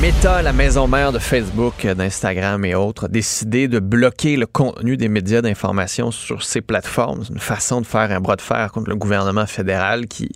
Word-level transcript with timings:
Meta, 0.00 0.40
la 0.40 0.54
maison 0.54 0.88
mère 0.88 1.12
de 1.12 1.18
Facebook, 1.18 1.86
d'Instagram 1.86 2.64
et 2.64 2.74
autres, 2.74 3.04
a 3.04 3.08
décidé 3.08 3.68
de 3.68 3.80
bloquer 3.80 4.36
le 4.36 4.46
contenu 4.46 4.96
des 4.96 5.10
médias 5.10 5.42
d'information 5.42 6.10
sur 6.10 6.42
ces 6.42 6.62
plateformes. 6.62 7.22
C'est 7.22 7.34
une 7.34 7.38
façon 7.38 7.82
de 7.82 7.86
faire 7.86 8.10
un 8.10 8.18
bras 8.18 8.36
de 8.36 8.40
fer 8.40 8.72
contre 8.72 8.88
le 8.88 8.96
gouvernement 8.96 9.44
fédéral 9.44 10.06
qui 10.06 10.30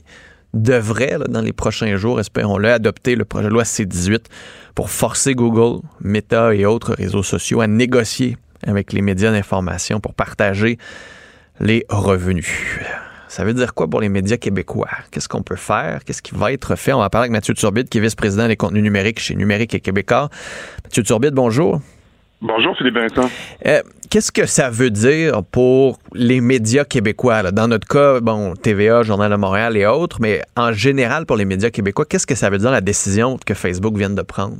devrait, 0.52 1.16
dans 1.30 1.40
les 1.40 1.54
prochains 1.54 1.96
jours, 1.96 2.20
espérons-le, 2.20 2.70
adopter 2.70 3.16
le 3.16 3.24
projet 3.24 3.48
de 3.48 3.54
loi 3.54 3.64
C-18 3.64 4.26
pour 4.74 4.90
forcer 4.90 5.34
Google, 5.34 5.80
Meta 6.02 6.54
et 6.54 6.66
autres 6.66 6.92
réseaux 6.92 7.22
sociaux 7.22 7.62
à 7.62 7.66
négocier 7.66 8.36
avec 8.66 8.92
les 8.92 9.00
médias 9.00 9.32
d'information 9.32 9.98
pour 9.98 10.12
partager 10.12 10.76
les 11.60 11.86
revenus. 11.88 12.80
Ça 13.34 13.42
veut 13.42 13.52
dire 13.52 13.74
quoi 13.74 13.88
pour 13.88 14.00
les 14.00 14.08
médias 14.08 14.36
québécois? 14.36 14.86
Qu'est-ce 15.10 15.28
qu'on 15.28 15.42
peut 15.42 15.56
faire? 15.56 16.04
Qu'est-ce 16.04 16.22
qui 16.22 16.36
va 16.36 16.52
être 16.52 16.76
fait? 16.76 16.92
On 16.92 17.00
va 17.00 17.10
parler 17.10 17.24
avec 17.24 17.32
Mathieu 17.32 17.52
Turbide, 17.52 17.88
qui 17.88 17.98
est 17.98 18.00
vice-président 18.00 18.46
des 18.46 18.54
contenus 18.54 18.84
numériques 18.84 19.18
chez 19.18 19.34
Numérique 19.34 19.74
et 19.74 19.80
Québécois. 19.80 20.28
Mathieu 20.84 21.02
Turbide, 21.02 21.34
bonjour. 21.34 21.80
Bonjour 22.40 22.76
Philippe 22.76 22.94
Vincent. 22.94 23.28
Euh, 23.66 23.80
qu'est-ce 24.08 24.30
que 24.30 24.46
ça 24.46 24.70
veut 24.70 24.90
dire 24.90 25.42
pour 25.50 25.98
les 26.12 26.40
médias 26.40 26.84
québécois? 26.84 27.50
Dans 27.50 27.66
notre 27.66 27.88
cas, 27.88 28.20
bon, 28.20 28.54
TVA, 28.54 29.02
Journal 29.02 29.32
de 29.32 29.36
Montréal 29.36 29.76
et 29.76 29.84
autres, 29.84 30.18
mais 30.20 30.42
en 30.56 30.70
général 30.70 31.26
pour 31.26 31.36
les 31.36 31.44
médias 31.44 31.70
québécois, 31.70 32.04
qu'est-ce 32.08 32.28
que 32.28 32.36
ça 32.36 32.50
veut 32.50 32.58
dire 32.58 32.70
la 32.70 32.82
décision 32.82 33.36
que 33.44 33.54
Facebook 33.54 33.96
vient 33.96 34.10
de 34.10 34.22
prendre? 34.22 34.58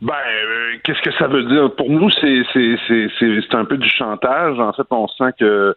Ben, 0.00 0.14
euh, 0.14 0.78
qu'est-ce 0.82 1.02
que 1.02 1.12
ça 1.18 1.26
veut 1.26 1.44
dire? 1.44 1.74
Pour 1.76 1.90
nous, 1.90 2.08
c'est 2.10 3.54
un 3.54 3.64
peu 3.66 3.76
du 3.76 3.88
chantage. 3.90 4.58
En 4.58 4.72
fait, 4.72 4.86
on 4.90 5.08
sent 5.08 5.34
que 5.38 5.74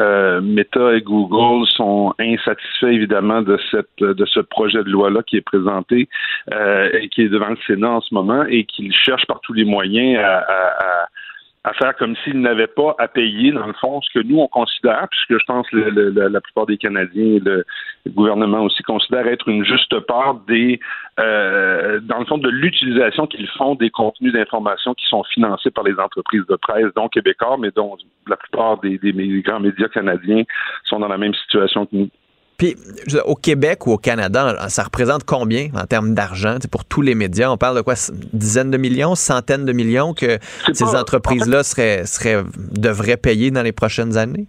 euh, 0.00 0.40
Meta 0.40 0.94
et 0.94 1.02
Google 1.02 1.66
sont 1.68 2.14
insatisfaits 2.18 2.86
évidemment 2.86 3.42
de 3.42 3.58
cette 3.70 4.00
de 4.00 4.26
ce 4.26 4.40
projet 4.40 4.82
de 4.82 4.90
loi 4.90 5.10
là 5.10 5.22
qui 5.22 5.36
est 5.36 5.40
présenté 5.40 6.08
euh, 6.52 6.90
et 6.92 7.08
qui 7.08 7.22
est 7.22 7.28
devant 7.28 7.50
le 7.50 7.58
Sénat 7.66 7.90
en 7.90 8.00
ce 8.00 8.12
moment 8.14 8.44
et 8.48 8.64
qu'ils 8.64 8.94
cherchent 8.94 9.26
par 9.26 9.40
tous 9.40 9.52
les 9.52 9.64
moyens 9.64 10.18
à 10.18 10.38
à 10.38 11.03
faire 11.72 11.96
comme 11.96 12.14
s'ils 12.16 12.40
n'avaient 12.40 12.66
pas 12.66 12.94
à 12.98 13.08
payer, 13.08 13.50
dans 13.52 13.66
le 13.66 13.72
fond, 13.72 14.00
ce 14.02 14.18
que 14.18 14.22
nous, 14.22 14.38
on 14.38 14.48
considère, 14.48 15.06
puisque 15.10 15.40
je 15.40 15.46
pense 15.46 15.68
que 15.70 15.76
la 15.76 16.40
plupart 16.40 16.66
des 16.66 16.76
Canadiens 16.76 17.36
et 17.36 17.40
le, 17.40 17.64
gouvernement 18.08 18.60
aussi 18.60 18.82
considèrent 18.82 19.26
être 19.26 19.48
une 19.48 19.64
juste 19.64 19.98
part 20.00 20.34
des, 20.46 20.78
euh, 21.20 22.00
dans 22.00 22.18
le 22.18 22.26
fond, 22.26 22.36
de 22.36 22.50
l'utilisation 22.50 23.26
qu'ils 23.26 23.48
font 23.48 23.74
des 23.76 23.88
contenus 23.88 24.34
d'information 24.34 24.92
qui 24.92 25.06
sont 25.06 25.24
financés 25.24 25.70
par 25.70 25.84
les 25.84 25.98
entreprises 25.98 26.44
de 26.46 26.56
presse, 26.56 26.92
dont 26.94 27.08
Québécois, 27.08 27.56
mais 27.58 27.70
dont 27.74 27.96
la 28.28 28.36
plupart 28.36 28.78
des 28.80 28.98
grands 29.42 29.60
médias 29.60 29.88
canadiens 29.88 30.42
sont 30.84 31.00
dans 31.00 31.08
la 31.08 31.18
même 31.18 31.34
situation 31.34 31.86
que 31.86 31.96
nous. 31.96 32.10
Puis 32.58 32.76
au 33.24 33.34
Québec 33.34 33.86
ou 33.86 33.92
au 33.92 33.98
Canada, 33.98 34.68
ça 34.68 34.84
représente 34.84 35.24
combien 35.24 35.68
en 35.74 35.86
termes 35.86 36.14
d'argent? 36.14 36.56
Pour 36.70 36.84
tous 36.84 37.02
les 37.02 37.14
médias? 37.14 37.50
On 37.50 37.56
parle 37.56 37.76
de 37.76 37.82
quoi? 37.82 37.94
Dizaines 38.32 38.70
de 38.70 38.78
millions, 38.78 39.14
centaines 39.14 39.64
de 39.64 39.72
millions 39.72 40.14
que 40.14 40.38
ces 40.72 40.94
entreprises-là 40.94 41.62
seraient, 41.62 42.06
seraient, 42.06 42.44
devraient 42.56 43.16
payer 43.16 43.50
dans 43.50 43.62
les 43.62 43.72
prochaines 43.72 44.16
années? 44.16 44.46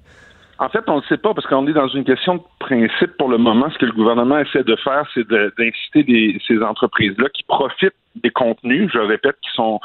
En 0.58 0.70
fait, 0.70 0.84
on 0.88 0.98
ne 0.98 1.02
sait 1.10 1.18
pas 1.18 1.34
parce 1.34 1.46
qu'on 1.48 1.68
est 1.68 1.74
dans 1.74 1.90
une 1.90 2.06
question 2.06 2.36
de 2.36 2.42
principe 2.60 3.18
pour 3.18 3.28
le 3.28 3.38
moment. 3.38 3.70
Ce 3.72 3.78
que 3.78 3.86
le 3.86 3.92
gouvernement 3.92 4.40
essaie 4.40 4.64
de 4.64 4.76
faire, 4.78 5.06
c'est 5.14 5.28
d'inciter 5.28 6.40
ces 6.48 6.62
entreprises-là 6.62 7.28
qui 7.34 7.44
profitent 7.44 7.94
des 8.24 8.30
contenus, 8.30 8.90
je 8.94 9.00
répète, 9.00 9.36
qui 9.42 9.50
sont 9.54 9.82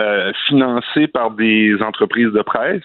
euh, 0.00 0.32
financés 0.48 1.06
par 1.06 1.30
des 1.30 1.76
entreprises 1.80 2.32
de 2.32 2.42
presse 2.42 2.82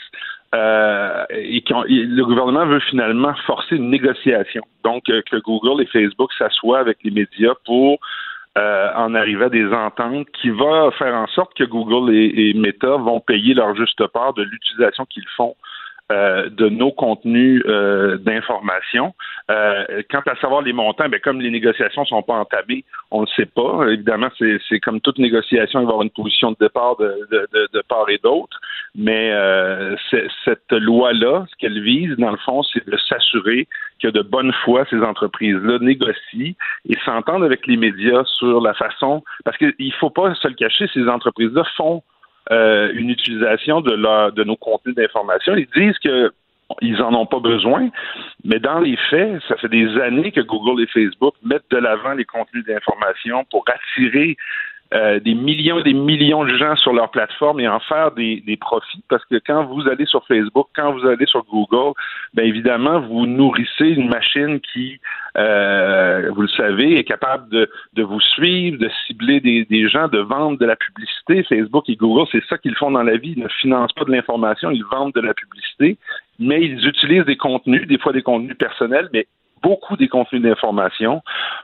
euh, 0.56 1.26
et, 1.30 1.64
le 1.70 2.24
gouvernement 2.24 2.66
veut 2.66 2.80
finalement 2.80 3.34
forcer 3.46 3.76
une 3.76 3.90
négociation. 3.90 4.64
Donc, 4.84 5.10
euh, 5.10 5.22
que 5.30 5.38
Google 5.38 5.84
et 5.84 5.86
Facebook 5.86 6.32
s'assoient 6.38 6.80
avec 6.80 6.98
les 7.04 7.12
médias 7.12 7.54
pour 7.66 8.00
euh, 8.58 8.90
en 8.96 9.14
arriver 9.14 9.46
à 9.46 9.50
des 9.50 9.72
ententes 9.72 10.28
qui 10.42 10.50
vont 10.50 10.90
faire 10.92 11.14
en 11.14 11.28
sorte 11.28 11.54
que 11.56 11.64
Google 11.64 12.14
et 12.16 12.54
Meta 12.56 12.98
vont 12.98 13.20
payer 13.20 13.54
leur 13.54 13.76
juste 13.76 14.06
part 14.08 14.34
de 14.34 14.42
l'utilisation 14.42 15.06
qu'ils 15.06 15.28
font 15.38 15.56
euh, 16.12 16.50
de 16.50 16.70
nos 16.70 16.92
contenus 16.92 17.62
euh, 17.68 18.18
d'information. 18.18 19.14
Euh, 19.52 20.02
quant 20.10 20.24
à 20.26 20.36
savoir 20.38 20.64
les 20.64 20.74
montants, 20.74 21.08
ben, 21.08 21.20
comme 21.20 21.40
les 21.40 21.52
négociations 21.52 22.04
sont 22.04 22.24
pas 22.24 22.34
entamées, 22.34 22.84
on 23.12 23.22
ne 23.22 23.28
sait 23.28 23.46
pas. 23.46 23.86
Évidemment, 23.92 24.30
c'est 24.40 24.80
comme 24.80 25.02
toute 25.02 25.20
négociation, 25.20 25.82
il 25.82 25.84
va 25.84 25.90
y 25.90 25.94
avoir 25.94 26.02
une 26.02 26.10
position 26.10 26.50
de 26.52 26.58
départ 26.60 26.98
de, 26.98 27.28
de, 27.32 27.48
de, 27.72 27.84
part 27.88 28.10
et 28.10 28.18
d'autre. 28.24 28.60
Mais 28.96 29.32
cette 30.46 30.72
loi-là, 30.72 31.46
ce 31.52 31.56
qu'elle 31.58 31.80
vise, 31.80 32.16
dans 32.18 32.32
le 32.32 32.38
fond, 32.38 32.64
c'est 32.64 32.88
de 32.90 32.98
s'assurer 32.98 33.68
que 34.02 34.08
de 34.08 34.24
bonne 34.24 34.52
foi 34.66 34.86
ces 34.90 35.02
entreprises-là 35.02 35.78
négocient 35.80 36.56
et 36.90 36.98
s'entendent 37.06 37.44
avec 37.44 37.68
les 37.68 37.78
médias 37.78 38.24
sur 38.26 38.62
la 38.62 38.74
façon, 38.74 39.24
parce 39.46 39.58
qu'il 39.58 39.76
ne 39.78 39.92
faut 40.00 40.10
pas 40.10 40.34
se 40.34 40.48
le 40.48 40.56
cacher, 40.56 40.90
ces 40.92 41.08
entreprises-là 41.08 41.64
font 41.78 42.02
euh, 42.52 42.92
une 42.94 43.10
utilisation 43.10 43.82
de, 43.82 43.94
leur, 43.94 44.32
de 44.32 44.44
nos 44.44 44.56
contenus 44.56 44.96
d'information. 44.96 45.56
Ils 45.56 45.68
disent 45.76 45.98
que 46.00 46.32
ils 46.82 47.02
en 47.02 47.14
ont 47.16 47.26
pas 47.26 47.40
besoin, 47.40 47.90
mais 48.44 48.60
dans 48.60 48.80
les 48.80 48.96
faits, 49.10 49.42
ça 49.48 49.58
fait 49.58 49.70
des 49.70 49.98
années 50.00 50.32
que 50.32 50.42
Google 50.42 50.84
et 50.84 50.88
Facebook 50.88 51.34
mettent 51.44 51.70
de 51.72 51.78
l'avant 51.78 52.14
les 52.14 52.26
contenus 52.26 52.64
d'information 52.66 53.44
pour 53.50 53.66
attirer 53.68 54.38
euh, 54.92 55.20
des 55.20 55.36
millions 55.36 55.78
et 55.80 55.84
des 55.84 55.94
millions 55.94 56.44
de 56.44 56.58
gens 56.58 56.76
sur 56.76 56.94
leur 56.94 57.12
plateforme 57.12 57.60
et 57.60 57.68
en 57.68 57.80
faire 57.80 58.12
des, 58.12 58.58
profits 58.60 59.04
parce 59.08 59.24
que 59.26 59.36
quand 59.46 59.66
vous 59.66 59.88
allez 59.88 60.06
sur 60.08 60.26
Facebook, 60.26 60.68
quand 60.76 60.94
vous 60.94 61.06
allez 61.06 61.28
sur 61.28 61.46
Google, 61.46 61.94
bien 62.34 62.46
évidemment, 62.46 63.00
vous 63.02 63.28
nourrissez 63.28 63.90
une 63.90 64.10
machine 64.10 64.60
qui, 64.60 65.00
euh, 65.38 66.32
vous 66.34 66.42
le 66.42 66.48
savez, 66.48 66.98
est 66.98 67.04
capable 67.04 67.50
de, 67.50 67.70
de 67.94 68.04
vous 68.04 68.20
suivre, 68.20 68.80
de 68.80 68.90
cibler 69.06 69.40
des, 69.40 69.66
des, 69.66 69.88
gens, 69.88 70.08
de 70.08 70.20
vendre 70.20 70.58
de 70.58 70.66
la 70.66 70.76
publicité. 70.76 71.44
Facebook 71.44 71.88
et 71.88 71.96
Google, 71.96 72.28
c'est 72.32 72.44
ça 72.46 72.58
qu'ils 72.58 72.76
font 72.76 72.90
dans 72.90 73.04
la 73.04 73.18
vie. 73.18 73.36
Ils 73.38 73.44
ne 73.44 73.48
financent 73.48 73.94
pas 73.94 74.06
de 74.06 74.12
l'information, 74.12 74.72
ils 74.72 74.86
vendent 74.86 75.14
de 75.14 75.22
la 75.22 75.36
publicité, 75.36 75.98
mais 76.40 76.62
ils 76.64 76.88
utilisent 76.88 77.26
des 77.26 77.38
contenus, 77.38 77.88
des 77.88 78.00
fois 78.00 78.12
des 78.12 78.24
contenus 78.24 78.58
personnels, 78.58 79.10
mais 79.14 79.28
beaucoup 79.62 79.98
des 79.98 80.08
contenus 80.08 80.42
d'information 80.42 81.22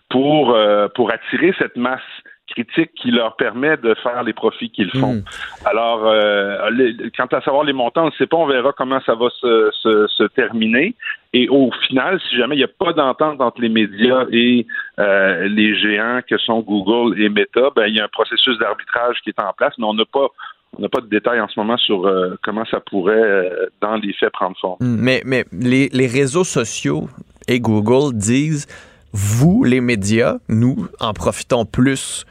pour, 0.09 0.51
euh, 0.51 0.87
pour 0.93 1.11
attirer 1.11 1.53
cette 1.57 1.75
masse 1.75 2.01
critique 2.47 2.91
qui 2.95 3.11
leur 3.11 3.35
permet 3.35 3.77
de 3.77 3.95
faire 4.03 4.23
les 4.23 4.33
profits 4.33 4.69
qu'ils 4.69 4.91
font. 4.91 5.15
Hmm. 5.15 5.23
Alors, 5.65 6.05
euh, 6.05 6.69
quant 7.17 7.25
à 7.31 7.41
savoir 7.41 7.63
les 7.63 7.73
montants, 7.73 8.03
on 8.03 8.07
ne 8.07 8.11
sait 8.11 8.27
pas, 8.27 8.37
on 8.37 8.47
verra 8.47 8.71
comment 8.73 9.01
ça 9.05 9.15
va 9.15 9.29
se, 9.29 9.69
se, 9.73 10.27
terminer. 10.27 10.95
Et 11.33 11.49
au 11.49 11.71
final, 11.87 12.19
si 12.29 12.37
jamais 12.37 12.55
il 12.55 12.59
n'y 12.59 12.63
a 12.63 12.67
pas 12.67 12.93
d'entente 12.93 13.41
entre 13.41 13.61
les 13.61 13.69
médias 13.69 14.25
et 14.31 14.65
euh, 14.99 15.47
les 15.47 15.75
géants 15.75 16.21
que 16.27 16.37
sont 16.37 16.61
Google 16.61 17.19
et 17.19 17.29
Meta, 17.29 17.69
ben, 17.75 17.87
il 17.87 17.95
y 17.95 17.99
a 17.99 18.05
un 18.05 18.09
processus 18.09 18.57
d'arbitrage 18.59 19.17
qui 19.23 19.29
est 19.29 19.39
en 19.39 19.53
place, 19.53 19.73
mais 19.77 19.85
on 19.85 19.93
n'a 19.93 20.05
pas 20.05 20.27
on 20.77 20.81
n'a 20.81 20.89
pas 20.89 20.99
de 20.99 21.07
détails 21.07 21.39
en 21.39 21.47
ce 21.47 21.57
moment 21.57 21.77
sur 21.77 22.05
euh, 22.05 22.35
comment 22.43 22.65
ça 22.65 22.81
pourrait, 22.81 23.49
dans 23.79 23.95
les 23.95 24.11
faits, 24.11 24.33
prendre 24.33 24.57
forme. 24.59 24.77
Hmm. 24.81 24.97
Mais, 24.99 25.21
mais 25.23 25.45
les, 25.53 25.87
les 25.93 26.07
réseaux 26.07 26.43
sociaux 26.43 27.07
et 27.47 27.61
Google 27.61 28.13
disent, 28.13 28.67
vous, 29.13 29.63
les 29.63 29.79
médias, 29.79 30.39
nous, 30.49 30.87
en 30.99 31.13
profitons 31.13 31.63
plus 31.63 32.25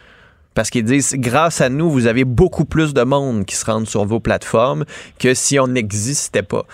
parce 0.54 0.70
qu'ils 0.70 0.84
disent, 0.84 1.14
grâce 1.18 1.60
à 1.60 1.68
nous, 1.68 1.90
vous 1.90 2.06
avez 2.06 2.24
beaucoup 2.24 2.64
plus 2.64 2.94
de 2.94 3.02
monde 3.02 3.44
qui 3.44 3.56
se 3.56 3.66
rendent 3.66 3.86
sur 3.86 4.04
vos 4.04 4.20
plateformes 4.20 4.84
que 5.18 5.34
si 5.34 5.58
on 5.58 5.66
n'existait 5.66 6.42
pas. 6.42 6.64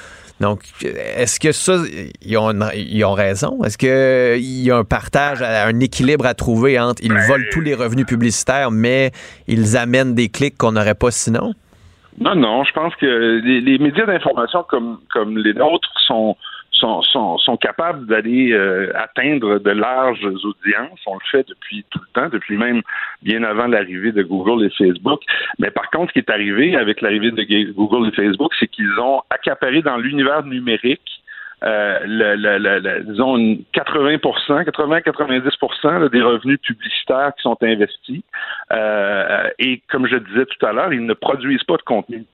Donc, 0.40 0.60
est-ce 0.82 1.38
que 1.38 1.52
ça, 1.52 1.76
ils 2.22 2.38
ont, 2.38 2.52
ils 2.74 3.04
ont 3.04 3.12
raison? 3.12 3.62
Est-ce 3.62 3.76
qu'il 3.76 4.62
y 4.62 4.70
a 4.70 4.76
un 4.76 4.84
partage, 4.84 5.42
un 5.42 5.78
équilibre 5.80 6.24
à 6.24 6.32
trouver 6.32 6.80
entre 6.80 7.02
ils 7.04 7.12
volent 7.12 7.44
tous 7.52 7.60
les 7.60 7.74
revenus 7.74 8.06
publicitaires, 8.06 8.70
mais 8.70 9.12
ils 9.48 9.76
amènent 9.76 10.14
des 10.14 10.30
clics 10.30 10.56
qu'on 10.56 10.72
n'aurait 10.72 10.94
pas 10.94 11.10
sinon? 11.10 11.52
Non, 12.18 12.34
non, 12.34 12.64
je 12.64 12.72
pense 12.72 12.94
que 12.96 13.40
les, 13.44 13.78
médias 13.78 14.06
d'information 14.06 14.64
comme, 14.68 14.98
comme 15.12 15.36
les 15.36 15.52
nôtres 15.52 15.92
sont, 16.06 16.36
sont, 16.80 17.02
sont, 17.02 17.38
sont 17.38 17.56
capables 17.56 18.06
d'aller 18.06 18.52
euh, 18.52 18.90
atteindre 18.96 19.58
de 19.58 19.70
larges 19.70 20.24
audiences. 20.24 21.00
On 21.06 21.14
le 21.14 21.20
fait 21.30 21.46
depuis 21.48 21.84
tout 21.90 22.00
le 22.00 22.20
temps, 22.20 22.28
depuis 22.28 22.56
même 22.56 22.82
bien 23.22 23.42
avant 23.42 23.66
l'arrivée 23.66 24.12
de 24.12 24.22
Google 24.22 24.64
et 24.64 24.70
Facebook. 24.70 25.20
Mais 25.58 25.70
par 25.70 25.90
contre, 25.90 26.08
ce 26.08 26.12
qui 26.14 26.18
est 26.20 26.30
arrivé 26.30 26.76
avec 26.76 27.00
l'arrivée 27.00 27.30
de 27.30 27.72
Google 27.72 28.08
et 28.08 28.12
Facebook, 28.12 28.52
c'est 28.58 28.68
qu'ils 28.68 28.98
ont 28.98 29.22
accaparé 29.30 29.82
dans 29.82 29.98
l'univers 29.98 30.44
numérique 30.44 31.19
euh, 31.62 31.98
le, 32.04 32.36
le, 32.36 32.58
le, 32.58 33.04
disons 33.04 33.58
80 33.72 34.16
80-90% 34.16 36.08
des 36.10 36.22
revenus 36.22 36.58
publicitaires 36.60 37.32
qui 37.36 37.42
sont 37.42 37.56
investis. 37.62 38.22
Euh, 38.72 39.48
et 39.58 39.82
comme 39.90 40.06
je 40.06 40.16
disais 40.16 40.46
tout 40.46 40.66
à 40.66 40.72
l'heure, 40.72 40.92
ils 40.92 41.04
ne 41.04 41.14
produisent 41.14 41.64
pas 41.64 41.76
de 41.76 41.82
contenu 41.82 42.24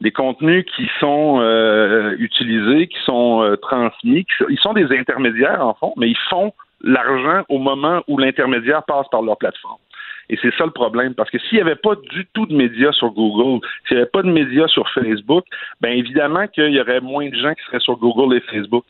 les 0.00 0.12
contenus 0.12 0.64
qui 0.76 0.88
sont 1.00 1.38
euh, 1.40 2.14
utilisés, 2.18 2.86
qui 2.88 2.98
sont 3.04 3.42
euh, 3.42 3.56
transmis, 3.56 4.26
ils 4.48 4.58
sont 4.58 4.72
des 4.72 4.96
intermédiaires 4.96 5.64
en 5.64 5.74
fond, 5.74 5.92
mais 5.96 6.08
ils 6.08 6.18
font 6.30 6.52
l'argent 6.82 7.42
au 7.48 7.58
moment 7.58 8.02
où 8.06 8.18
l'intermédiaire 8.18 8.82
passe 8.84 9.06
par 9.10 9.22
leur 9.22 9.36
plateforme. 9.36 9.78
Et 10.28 10.38
c'est 10.42 10.54
ça 10.56 10.64
le 10.64 10.72
problème, 10.72 11.14
parce 11.14 11.30
que 11.30 11.38
s'il 11.38 11.56
n'y 11.56 11.62
avait 11.62 11.76
pas 11.76 11.94
du 12.10 12.26
tout 12.32 12.46
de 12.46 12.54
médias 12.54 12.92
sur 12.92 13.10
Google, 13.10 13.64
s'il 13.86 13.96
n'y 13.96 14.02
avait 14.02 14.10
pas 14.10 14.22
de 14.22 14.30
médias 14.30 14.66
sur 14.68 14.88
Facebook, 14.90 15.44
bien 15.80 15.92
évidemment 15.92 16.46
qu'il 16.48 16.72
y 16.72 16.80
aurait 16.80 17.00
moins 17.00 17.28
de 17.28 17.36
gens 17.36 17.54
qui 17.54 17.64
seraient 17.66 17.80
sur 17.80 17.96
Google 17.96 18.36
et 18.36 18.40
Facebook. 18.40 18.84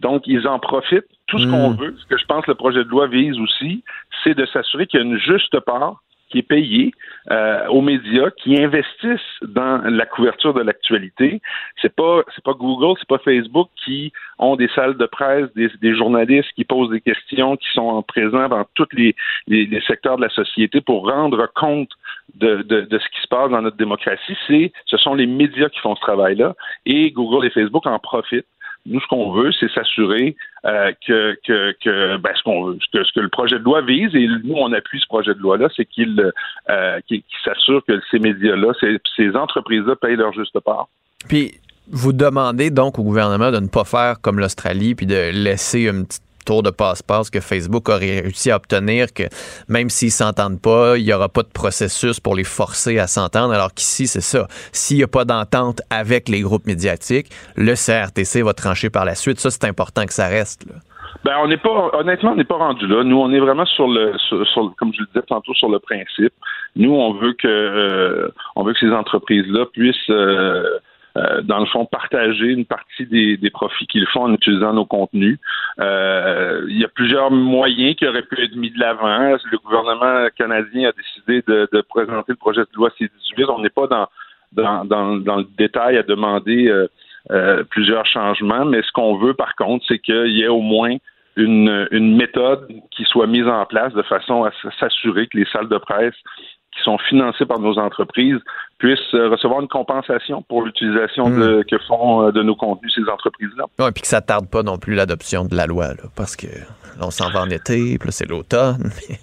Donc, 0.00 0.22
ils 0.26 0.46
en 0.46 0.58
profitent. 0.58 1.06
Tout 1.26 1.38
ce 1.38 1.46
qu'on 1.46 1.70
hmm. 1.70 1.76
veut, 1.76 1.96
ce 1.98 2.06
que 2.06 2.18
je 2.18 2.26
pense 2.26 2.44
que 2.44 2.50
le 2.50 2.54
projet 2.56 2.84
de 2.84 2.88
loi 2.88 3.06
vise 3.06 3.38
aussi, 3.38 3.82
c'est 4.22 4.34
de 4.34 4.44
s'assurer 4.46 4.86
qu'il 4.86 5.00
y 5.00 5.02
a 5.02 5.06
une 5.06 5.18
juste 5.18 5.58
part 5.60 6.02
qui 6.34 6.40
est 6.40 6.42
payé 6.42 6.92
euh, 7.30 7.66
aux 7.68 7.80
médias 7.80 8.30
qui 8.30 8.60
investissent 8.60 9.38
dans 9.42 9.80
la 9.84 10.04
couverture 10.04 10.52
de 10.52 10.62
l'actualité. 10.62 11.40
C'est 11.80 11.94
pas 11.94 12.22
c'est 12.34 12.42
pas 12.42 12.54
Google, 12.54 12.98
c'est 12.98 13.08
pas 13.08 13.18
Facebook 13.18 13.68
qui 13.84 14.12
ont 14.40 14.56
des 14.56 14.68
salles 14.74 14.96
de 14.96 15.06
presse, 15.06 15.48
des, 15.54 15.94
journalistes 15.94 16.50
qui 16.56 16.64
posent 16.64 16.90
des 16.90 17.00
questions, 17.00 17.56
qui 17.56 17.68
sont 17.72 18.02
présents 18.02 18.48
dans 18.48 18.64
tous 18.74 18.88
les, 18.94 19.14
secteurs 19.86 20.16
de 20.16 20.22
la 20.22 20.28
société 20.30 20.80
pour 20.80 21.08
rendre 21.08 21.48
compte 21.54 21.90
de, 22.34 22.62
de, 22.62 22.80
de 22.80 22.98
ce 22.98 23.08
qui 23.10 23.22
se 23.22 23.28
passe 23.28 23.50
dans 23.50 23.62
notre 23.62 23.76
démocratie. 23.76 24.36
C'est 24.48 24.72
ce 24.86 24.96
sont 24.96 25.14
les 25.14 25.26
médias 25.26 25.68
qui 25.68 25.78
font 25.78 25.94
ce 25.94 26.00
travail-là 26.00 26.54
et 26.84 27.12
Google 27.12 27.46
et 27.46 27.50
Facebook 27.50 27.86
en 27.86 27.98
profitent 28.00 28.46
nous, 28.86 29.00
ce 29.00 29.06
qu'on 29.06 29.32
veut, 29.32 29.50
c'est 29.58 29.70
s'assurer 29.72 30.36
euh, 30.66 30.92
que, 31.06 31.36
que, 31.46 31.74
que 31.82 32.16
ben, 32.18 32.30
ce 32.36 32.42
qu'on 32.42 32.64
veut, 32.64 32.78
ce 32.80 33.12
que, 33.14 33.20
le 33.20 33.28
projet 33.28 33.58
de 33.58 33.64
loi 33.64 33.80
vise, 33.82 34.14
et 34.14 34.26
nous, 34.44 34.54
on 34.54 34.72
appuie 34.72 35.00
ce 35.00 35.06
projet 35.06 35.34
de 35.34 35.38
loi-là, 35.38 35.68
c'est 35.74 35.86
qu'il 35.86 36.32
euh, 36.68 37.00
s'assure 37.44 37.82
que 37.86 38.00
ces 38.10 38.18
médias-là, 38.18 38.72
ces, 38.80 38.98
ces 39.16 39.34
entreprises-là 39.34 39.96
payent 39.96 40.16
leur 40.16 40.32
juste 40.32 40.58
part. 40.60 40.88
Puis, 41.28 41.52
vous 41.90 42.12
demandez 42.12 42.70
donc 42.70 42.98
au 42.98 43.02
gouvernement 43.02 43.50
de 43.50 43.58
ne 43.58 43.68
pas 43.68 43.84
faire 43.84 44.20
comme 44.20 44.38
l'Australie, 44.38 44.94
puis 44.94 45.06
de 45.06 45.30
laisser 45.32 45.88
une 45.88 46.06
petite 46.06 46.23
tour 46.44 46.62
de 46.62 46.70
passe-passe 46.70 47.30
que 47.30 47.40
Facebook 47.40 47.88
aurait 47.88 48.20
réussi 48.20 48.50
à 48.50 48.56
obtenir, 48.56 49.12
que 49.12 49.24
même 49.68 49.90
s'ils 49.90 50.10
s'entendent 50.10 50.60
pas, 50.60 50.96
il 50.96 51.04
n'y 51.04 51.12
aura 51.12 51.28
pas 51.28 51.42
de 51.42 51.48
processus 51.48 52.20
pour 52.20 52.34
les 52.34 52.44
forcer 52.44 52.98
à 52.98 53.06
s'entendre, 53.06 53.54
alors 53.54 53.72
qu'ici, 53.72 54.06
c'est 54.06 54.20
ça. 54.20 54.46
S'il 54.72 54.98
n'y 54.98 55.02
a 55.02 55.08
pas 55.08 55.24
d'entente 55.24 55.80
avec 55.90 56.28
les 56.28 56.40
groupes 56.40 56.66
médiatiques, 56.66 57.28
le 57.56 57.74
CRTC 57.74 58.42
va 58.42 58.52
trancher 58.52 58.90
par 58.90 59.04
la 59.04 59.14
suite. 59.14 59.40
Ça, 59.40 59.50
c'est 59.50 59.64
important 59.64 60.04
que 60.06 60.12
ça 60.12 60.28
reste. 60.28 60.66
Ben, 61.24 61.36
on 61.42 61.48
n'est 61.48 61.56
pas, 61.56 61.90
honnêtement, 61.94 62.32
on 62.32 62.36
n'est 62.36 62.44
pas 62.44 62.56
rendu 62.56 62.86
là. 62.86 63.02
Nous, 63.02 63.16
on 63.16 63.32
est 63.32 63.40
vraiment 63.40 63.64
sur 63.64 63.88
le, 63.88 64.12
sur, 64.18 64.74
comme 64.76 64.92
je 64.92 65.00
le 65.00 65.06
disais 65.06 65.24
tantôt, 65.26 65.54
sur 65.54 65.70
le 65.70 65.78
principe. 65.78 66.34
Nous, 66.76 66.92
on 66.92 67.14
veut 67.14 67.32
que, 67.32 67.48
euh, 67.48 68.28
on 68.56 68.64
veut 68.64 68.74
que 68.74 68.80
ces 68.80 68.92
entreprises-là 68.92 69.64
puissent 69.72 70.10
euh, 70.10 70.62
euh, 71.16 71.42
dans 71.42 71.60
le 71.60 71.66
fond, 71.66 71.86
partager 71.86 72.46
une 72.46 72.64
partie 72.64 73.06
des, 73.06 73.36
des 73.36 73.50
profits 73.50 73.86
qu'ils 73.86 74.06
font 74.08 74.22
en 74.22 74.34
utilisant 74.34 74.72
nos 74.72 74.84
contenus. 74.84 75.38
Euh, 75.80 76.64
il 76.68 76.78
y 76.78 76.84
a 76.84 76.88
plusieurs 76.88 77.30
moyens 77.30 77.94
qui 77.96 78.06
auraient 78.06 78.22
pu 78.22 78.42
être 78.42 78.56
mis 78.56 78.70
de 78.70 78.80
l'avant. 78.80 79.36
Le 79.50 79.58
gouvernement 79.58 80.28
canadien 80.36 80.88
a 80.88 80.92
décidé 80.92 81.42
de, 81.46 81.68
de 81.72 81.80
présenter 81.82 82.32
le 82.32 82.36
projet 82.36 82.62
de 82.62 82.74
loi 82.74 82.90
C-18. 82.98 83.44
On 83.48 83.60
n'est 83.60 83.70
pas 83.70 83.86
dans, 83.86 84.08
dans, 84.52 84.84
dans, 84.84 85.36
le 85.36 85.46
détail 85.56 85.98
à 85.98 86.02
demander 86.02 86.68
euh, 86.68 86.88
euh, 87.30 87.64
plusieurs 87.70 88.06
changements, 88.06 88.64
mais 88.64 88.82
ce 88.82 88.92
qu'on 88.92 89.16
veut, 89.16 89.34
par 89.34 89.54
contre, 89.54 89.84
c'est 89.88 89.98
qu'il 89.98 90.32
y 90.32 90.42
ait 90.42 90.48
au 90.48 90.60
moins 90.60 90.96
une, 91.36 91.88
une 91.90 92.16
méthode 92.16 92.68
qui 92.90 93.04
soit 93.04 93.26
mise 93.26 93.46
en 93.48 93.64
place 93.66 93.92
de 93.94 94.02
façon 94.02 94.44
à 94.44 94.50
s'assurer 94.78 95.26
que 95.26 95.38
les 95.38 95.46
salles 95.46 95.68
de 95.68 95.78
presse 95.78 96.14
qui 96.76 96.82
sont 96.82 96.98
financées 96.98 97.46
par 97.46 97.60
nos 97.60 97.78
entreprises 97.78 98.38
puissent 98.78 99.14
euh, 99.14 99.28
recevoir 99.28 99.60
une 99.60 99.68
compensation 99.68 100.42
pour 100.42 100.62
l'utilisation 100.62 101.28
hmm. 101.28 101.64
que 101.64 101.78
font 101.86 102.26
euh, 102.26 102.32
de 102.32 102.42
nos 102.42 102.56
contenus 102.56 102.92
ces 102.94 103.08
entreprises-là. 103.10 103.64
Oui, 103.78 103.86
puis 103.92 104.02
que 104.02 104.08
ça 104.08 104.20
tarde 104.20 104.48
pas 104.50 104.62
non 104.62 104.78
plus 104.78 104.94
l'adoption 104.94 105.44
de 105.44 105.54
la 105.54 105.66
loi, 105.66 105.88
là, 105.88 106.04
parce 106.16 106.36
que 106.36 106.48
on 107.00 107.10
s'en 107.10 107.30
va 107.30 107.42
en 107.42 107.50
été, 107.50 107.98
puis 107.98 108.08
là, 108.08 108.12
c'est 108.12 108.28
l'automne. 108.28 108.90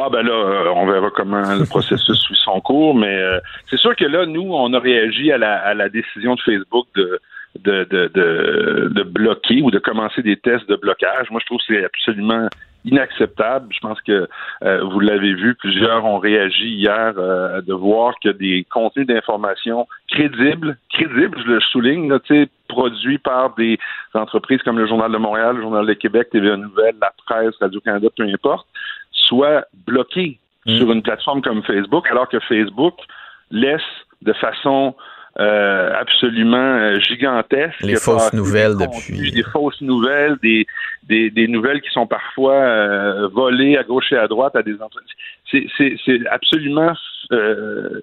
Ah 0.00 0.08
ben 0.10 0.22
là, 0.22 0.32
euh, 0.32 0.72
on 0.76 0.86
verra 0.86 1.10
comment 1.10 1.42
le 1.54 1.66
processus 1.66 2.16
suit 2.20 2.38
son 2.44 2.60
cours, 2.60 2.94
mais 2.94 3.18
c'est 3.68 3.76
sûr 3.78 3.94
que 3.96 4.04
là, 4.04 4.24
nous, 4.24 4.54
on 4.54 4.72
a 4.72 4.78
réagi 4.78 5.32
à 5.32 5.38
la, 5.38 5.56
à 5.56 5.74
la 5.74 5.88
décision 5.88 6.36
de 6.36 6.40
Facebook 6.40 6.86
de, 6.94 7.20
de, 7.64 7.84
de, 7.84 8.10
de, 8.14 8.88
de, 8.92 9.02
bloquer 9.02 9.62
ou 9.62 9.70
de 9.70 9.78
commencer 9.78 10.22
des 10.22 10.36
tests 10.36 10.68
de 10.68 10.76
blocage. 10.76 11.30
Moi, 11.30 11.40
je 11.40 11.46
trouve 11.46 11.58
que 11.58 11.64
c'est 11.68 11.84
absolument 11.84 12.48
inacceptable. 12.84 13.68
Je 13.72 13.80
pense 13.80 14.00
que 14.02 14.28
euh, 14.62 14.84
vous 14.84 15.00
l'avez 15.00 15.34
vu, 15.34 15.54
plusieurs 15.54 16.04
ont 16.04 16.18
réagi 16.18 16.68
hier 16.68 17.14
euh, 17.16 17.60
de 17.60 17.72
voir 17.72 18.14
que 18.22 18.28
des 18.28 18.64
contenus 18.70 19.06
d'information 19.06 19.86
crédibles, 20.08 20.76
crédibles, 20.92 21.38
je 21.44 21.52
le 21.52 21.60
souligne, 21.60 22.08
là, 22.08 22.18
produits 22.68 23.18
par 23.18 23.54
des 23.54 23.78
entreprises 24.14 24.62
comme 24.62 24.78
le 24.78 24.86
Journal 24.86 25.10
de 25.10 25.18
Montréal, 25.18 25.56
le 25.56 25.62
Journal 25.62 25.86
de 25.86 25.92
Québec, 25.94 26.28
TVA 26.30 26.56
Nouvelle, 26.56 26.96
la 27.00 27.12
presse, 27.26 27.54
Radio-Canada, 27.60 28.08
peu 28.16 28.24
importe, 28.24 28.66
soient 29.12 29.64
bloqués 29.86 30.38
mmh. 30.66 30.76
sur 30.76 30.92
une 30.92 31.02
plateforme 31.02 31.42
comme 31.42 31.62
Facebook, 31.62 32.06
alors 32.10 32.28
que 32.28 32.38
Facebook 32.40 32.94
laisse 33.50 33.80
de 34.22 34.32
façon 34.34 34.94
euh, 35.40 35.92
absolument 35.94 36.56
euh, 36.56 36.98
gigantesque. 36.98 37.80
Les 37.82 37.96
fausses 37.96 38.32
nouvelles 38.32 38.76
depuis. 38.76 39.30
Des 39.30 39.44
fausses 39.44 39.80
nouvelles, 39.80 40.36
des, 40.42 40.66
des, 41.04 41.30
des 41.30 41.46
nouvelles 41.46 41.80
qui 41.80 41.90
sont 41.90 42.08
parfois 42.08 42.54
euh, 42.54 43.28
volées 43.28 43.76
à 43.76 43.84
gauche 43.84 44.12
et 44.12 44.16
à 44.16 44.26
droite 44.26 44.56
à 44.56 44.62
des 44.62 44.74
entreprises. 44.74 45.14
C'est 45.50 46.26
absolument 46.28 46.92
euh, 47.30 48.00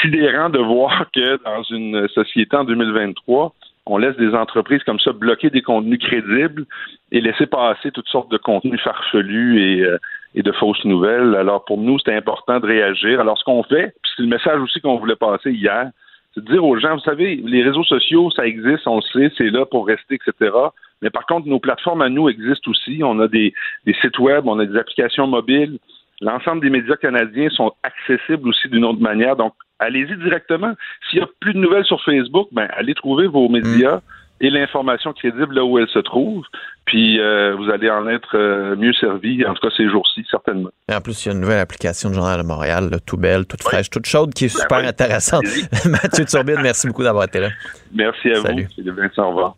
sidérant 0.00 0.48
de 0.48 0.60
voir 0.60 1.06
que 1.14 1.42
dans 1.44 1.62
une 1.64 2.08
société 2.08 2.56
en 2.56 2.64
2023, 2.64 3.54
on 3.84 3.98
laisse 3.98 4.16
des 4.16 4.34
entreprises 4.34 4.82
comme 4.84 5.00
ça 5.00 5.12
bloquer 5.12 5.50
des 5.50 5.62
contenus 5.62 5.98
crédibles 5.98 6.64
et 7.12 7.20
laisser 7.20 7.46
passer 7.46 7.90
toutes 7.90 8.08
sortes 8.08 8.30
de 8.30 8.38
contenus 8.38 8.80
farfelus 8.80 9.60
et, 9.60 9.86
et 10.34 10.42
de 10.42 10.52
fausses 10.52 10.84
nouvelles. 10.84 11.34
Alors 11.34 11.64
pour 11.64 11.78
nous, 11.78 11.98
c'était 11.98 12.14
important 12.14 12.60
de 12.60 12.66
réagir. 12.66 13.20
Alors 13.20 13.38
ce 13.38 13.44
qu'on 13.44 13.62
fait, 13.64 13.94
c'est 14.04 14.22
le 14.22 14.28
message 14.28 14.60
aussi 14.60 14.80
qu'on 14.80 14.96
voulait 14.96 15.16
passer 15.16 15.50
hier, 15.50 15.90
c'est 16.34 16.44
de 16.44 16.50
dire 16.50 16.64
aux 16.64 16.78
gens, 16.78 16.94
vous 16.94 17.02
savez, 17.02 17.36
les 17.36 17.62
réseaux 17.62 17.84
sociaux, 17.84 18.30
ça 18.30 18.46
existe, 18.46 18.86
on 18.86 18.96
le 18.96 19.02
sait, 19.02 19.34
c'est 19.36 19.50
là 19.50 19.66
pour 19.66 19.86
rester, 19.86 20.14
etc. 20.14 20.52
Mais 21.02 21.10
par 21.10 21.26
contre, 21.26 21.48
nos 21.48 21.58
plateformes 21.58 22.02
à 22.02 22.08
nous 22.08 22.28
existent 22.28 22.70
aussi. 22.70 23.00
On 23.02 23.18
a 23.20 23.28
des, 23.28 23.52
sites 24.00 24.18
web, 24.18 24.46
on 24.46 24.58
a 24.58 24.66
des 24.66 24.76
applications 24.76 25.26
mobiles. 25.26 25.78
L'ensemble 26.20 26.60
des 26.60 26.70
médias 26.70 26.96
canadiens 26.96 27.48
sont 27.50 27.72
accessibles 27.82 28.48
aussi 28.48 28.68
d'une 28.68 28.84
autre 28.84 29.00
manière. 29.00 29.36
Donc, 29.36 29.54
allez-y 29.78 30.16
directement. 30.18 30.74
S'il 31.08 31.20
n'y 31.20 31.24
a 31.24 31.28
plus 31.40 31.54
de 31.54 31.58
nouvelles 31.58 31.86
sur 31.86 32.02
Facebook, 32.04 32.48
ben, 32.52 32.68
allez 32.76 32.94
trouver 32.94 33.26
vos 33.26 33.48
médias. 33.48 33.96
Mm 33.96 34.02
et 34.40 34.50
l'information 34.50 35.12
crédible 35.12 35.54
là 35.54 35.64
où 35.64 35.78
elle 35.78 35.88
se 35.88 35.98
trouve. 35.98 36.44
Puis 36.86 37.20
euh, 37.20 37.54
vous 37.56 37.70
allez 37.70 37.90
en 37.90 38.08
être 38.08 38.36
euh, 38.36 38.74
mieux 38.76 38.92
servi, 38.94 39.44
en 39.46 39.54
tout 39.54 39.68
cas 39.68 39.74
ces 39.76 39.88
jours-ci, 39.88 40.24
certainement. 40.30 40.70
Et 40.88 40.94
en 40.94 41.00
plus, 41.00 41.24
il 41.24 41.28
y 41.28 41.30
a 41.30 41.34
une 41.34 41.40
nouvelle 41.40 41.60
application 41.60 42.08
du 42.08 42.16
Journal 42.16 42.40
de 42.40 42.46
Montréal, 42.46 42.90
tout 43.06 43.16
belle, 43.16 43.46
toute 43.46 43.62
fraîche, 43.62 43.90
toute 43.90 44.06
chaude, 44.06 44.34
qui 44.34 44.46
est 44.46 44.54
ben 44.54 44.62
super 44.62 44.78
intéressante. 44.78 45.44
Mathieu 45.86 46.24
Turbide, 46.24 46.58
merci 46.62 46.88
beaucoup 46.88 47.04
d'avoir 47.04 47.24
été 47.24 47.40
là. 47.40 47.50
Merci 47.94 48.30
à 48.30 48.40
Salut. 48.40 48.68
vous. 48.76 48.84
Salut. 48.84 49.10
Au 49.18 49.28
revoir. 49.28 49.56